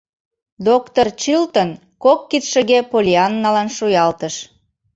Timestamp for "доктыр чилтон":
0.67-1.69